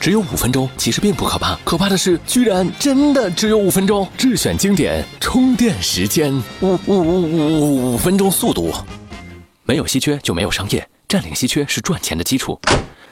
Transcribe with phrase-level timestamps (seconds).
[0.00, 4.08] 只有五分钟，其实并不可怕，可怕的是居然真的只有五分钟。
[4.16, 8.72] 智选经典充电时间，五五五五五分钟速度。
[9.64, 12.56] 没有稀缺就没有商业，占领稀缺是赚钱的基础。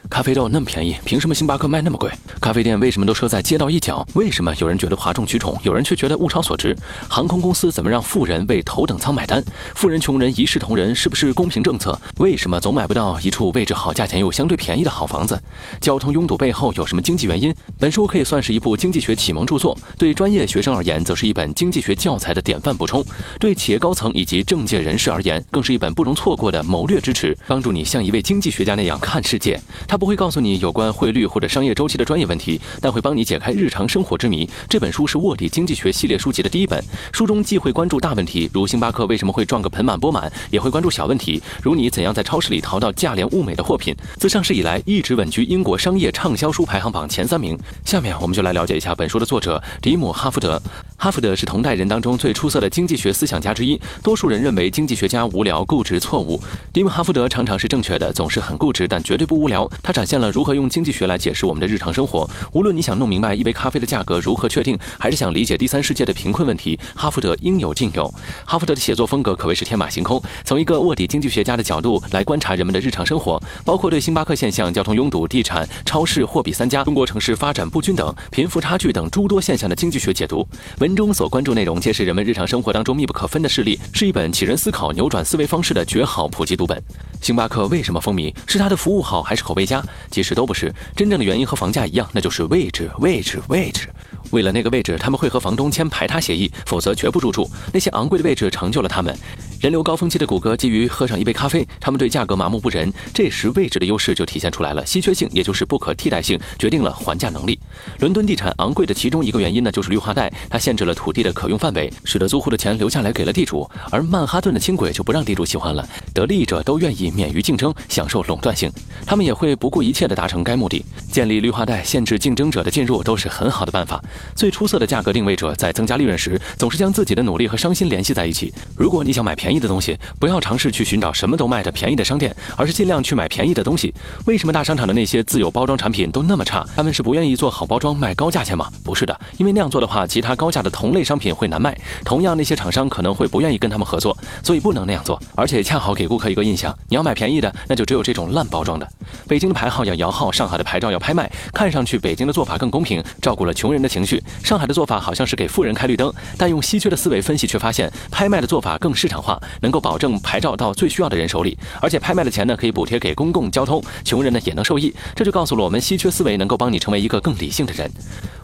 [0.08, 2.08] 咖啡豆那么便宜，凭什么星巴克卖那么贵？
[2.40, 4.06] 咖啡店为什么都设在街道一角？
[4.14, 6.74] 为什么有人觉得哗众取宠，有人却觉得物超所值？
[7.08, 9.44] 航空公司怎么让富人为头等舱买单？
[9.74, 12.00] 富人穷人一视同仁，是不是公平政策？
[12.18, 15.38] 为什么总买不到一处位置好、价钱又相对便宜的好房子？
[15.80, 17.52] 交通拥堵背后有什么经济原因？
[17.80, 23.02] 本书可以算是一部经济学启蒙著作，对专业学生而言，则是一本经济学教材的典范补充；
[23.40, 29.60] 对企业高层以及政界人士而言，更是一本不容错过的谋略支持，帮助你像一位经济学家那样看世界。
[29.88, 34.48] 他不会告诉你有关汇率或者商业周期的专业问题，但会帮你解开日常生活之谜。
[34.68, 36.80] 这本书是卧底经济学系列书籍的第一本，
[37.12, 43.96] 书中既会关注大问题，如星巴克为什么会赚个盆满钵满，也会关注小问题，如你怎样在超市里淘到价廉物美的货品。
[44.18, 47.58] 自上市以来，一直稳居英国商业畅销书排行榜前三名。
[47.84, 50.60] 下面我们就来了解一下本书的作者迪姆·哈福德。
[50.96, 53.80] 哈福德是同代人当中最出色的经济学思想家之一。
[54.02, 56.40] 多数人认为经济学家无聊、固执、错误。
[56.72, 59.70] 迪姆·哈福德常常是正正确的，总是很固执，但绝对不无聊。
[59.82, 60.18] 他展现。
[60.18, 62.28] 了如何用经济学来解释我们的日常生活？
[62.52, 68.12] 无论你想弄明白一杯咖啡的价格如何确定，还是想理解第三世界的贫困问题，哈福德应有尽有。
[68.44, 80.44] 哈福德的写作风格可谓是天马行空，从一个卧底经济学家的角度来观察人们的日常生活，包括对星巴克现象、交通拥堵、地产、超市货比三家、中国城市发展不均等、贫富差距等诸多现象的经济学解读。
[80.80, 86.82] 文中所关注内容皆是人们日常生活当中密不可分的事例，是一本启人思考、扭转思维方式的绝好普及读本。
[87.20, 88.34] 星巴克为什么风靡？
[88.46, 89.82] 是它的服务好，还是口碑佳？
[90.10, 93.88] 其实都不是，真正的原因和房价一样，那就是位置，位置，位置。
[94.30, 97.48] 为了那个位置，他们会和房东签排他协议，否则绝不入住。
[97.72, 99.16] 那些昂贵的位置成就了他们。
[99.60, 102.92] 人流高峰期的谷歌，基于喝上一杯咖啡，他们对价格麻木不仁。
[103.12, 107.58] 这时位置的优势就体现出来了，稀缺性也就是不可替代性，决定了还价能力。
[107.98, 115.84] 伦敦地产昂贵的其中一个原因呢，就是绿化带，它限制了土地的可用范围，使得租户的钱留下来给了地主，而曼哈顿的轻轨就不让地主喜欢了。
[116.14, 118.70] 得利益者都愿意免于竞争，享受垄断性，
[119.04, 120.84] 他们也会不顾一切地达成该目的。
[121.10, 124.00] 建立绿化带，限制竞争者的进入，都是很好的办法。
[124.36, 128.54] 最出色的价格定位者在增加利润时，总是将自己的努力和伤心联系在一起。
[128.76, 133.94] 如果你想买便便宜的东西，不要尝试去寻找什么都卖的便宜的商店，而是尽量去买便宜的东西。
[134.26, 136.62] 为什么大商场的那些自有包装产品都那么差？
[136.76, 138.70] 他们是不愿意做好包装卖高价钱吗？
[138.84, 145.18] 不是的，因为那样做的话，其他高价的同类商品会难卖，同样那些厂商可能会不愿意跟他们合作，所以不能那样做。
[145.34, 148.86] 而且恰好给顾客一个印象，你要买便宜的，那就只有这种烂包装的。
[149.26, 154.22] 北京的牌号要摇号，上海的牌照要拍卖，看上去北京的做法更公平，照顾了穷人的情绪。
[154.44, 164.94] 上海的做法好像是给富人开绿灯，但用稀缺的思维分析，却发现拍卖的做法更市场化，能够保证牌照到最需要的人手里，而且拍卖的钱呢可以补贴给公共交通，穷人呢也能受益。
[165.14, 167.90] 这就告诉了我们，稀缺思维能够帮你成为一个更理性的人。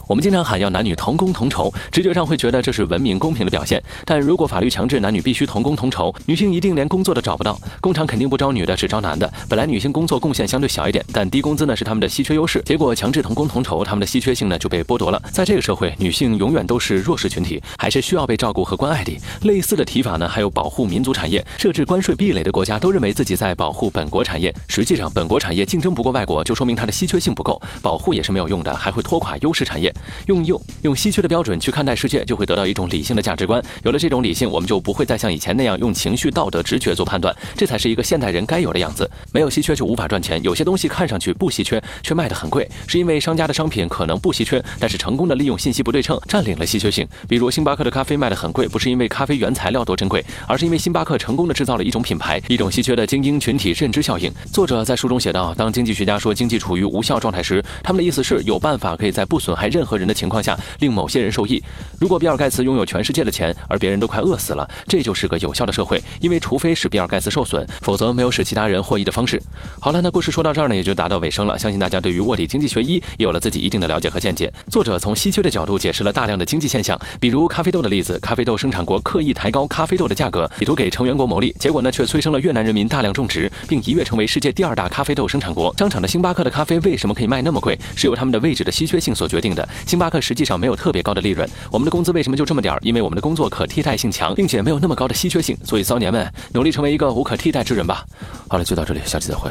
[0.06, 3.82] 我们经常喊要男女同工同酬，直觉上会觉得这是文明公平的表现。
[4.04, 7.58] 但如果法律强制男女必须同工同酬，女性一定连工作都找不到。
[7.80, 9.32] 工厂肯定不招女的，只招男的。
[9.48, 12.62] 本来女性工作贡献相对小一点，但低工资呢是他们的稀缺优势。
[12.64, 15.22] 结果强制同工同酬，他们的稀缺性呢就被剥夺了。
[15.32, 19.18] 在这个社会，女性永远都是弱势群体，还是需要被照顾和关爱的。
[19.42, 24.54] 类似的提法呢，还有保护民族产业、设置关税壁垒的国家都认为自己在保护本国产业。
[24.68, 29.93] 实际上，本国产业竞争不过外国，就说明它的稀缺性不够，保护也是没有用的，还会拖垮优势产业。
[30.26, 30.60] 用用。
[30.82, 33.62] 用稀缺的标准去看待世界，就会得到一种理性的价值观。
[33.82, 37.34] 有了这种理性，我们就不会再像以前那样用情绪、道德、直觉做判断。
[37.56, 39.10] 这才是一个现代人该有的样子。
[39.32, 40.42] 没有稀缺就无法赚钱。
[40.42, 47.06] 有些东西看上去不稀缺，却卖得很贵，是因为商家的商品可能不稀缺，但是成功的利用信息不对称，占领了稀缺性。
[47.28, 54.32] 比如星巴克的咖啡卖得很贵，不是因为咖啡原材料多珍贵，而是因为星巴克成功的制造了一种品牌，一种稀缺的精英群体认知效应。
[54.52, 60.58] 作者在书中写道：当经济学家说经济处于无效状态时，他们的意思是有办法可以在不损害任任何人的情况下。
[60.80, 61.62] 令某些人受益。
[62.00, 66.02] 如果比尔盖茨拥有全世界的钱，而别人都快饿死了，这就是个有效的社会。
[66.20, 69.40] 因为除非使比尔盖茨受损，否则没有使其他人获益的方式。
[69.78, 71.58] 好了，那故事说到这儿呢，也就达到尾声了。
[71.58, 74.50] 相信大家对于卧底经济学一也有了自己一定的了解和见解。
[74.70, 78.18] 作者从稀缺的角度解释了大量的经济现象，比如咖啡豆的例子。
[78.20, 85.74] 咖啡豆生产国刻意抬高咖啡豆的价格，企图给成员国牟利，结果呢，却催生了越南人民大量种植，并一跃成为世界第二大咖啡豆生产国。
[85.78, 87.78] 商场的星巴克的咖啡为什么可以卖那么贵？
[87.94, 89.68] 是由他们的位置的稀缺性所决定的。
[89.86, 92.80] 星巴克实际上没有特别高的利润，我们的工资为什么就这么点儿？
[92.82, 95.56] 因为我们的工作可替代性强，并且没有那么高的稀缺性。
[95.64, 98.04] 所以骚年们，努力成为一个无可替代之人吧。
[98.48, 99.50] 好了，就到这里，下期再会。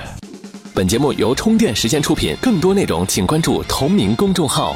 [0.74, 4.75] 本节目由充电时间出品，更多内容请关注同名公众号。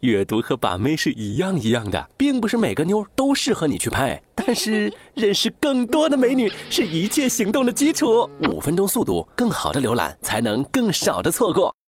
[0.00, 8.28] 阅读和把妹是一样一样的，并不是每个妞都适合你去拍，但是认识更多的美女是一切行动的基础。
[8.50, 11.72] 五分钟速度，更好的浏览，才能更少的错过。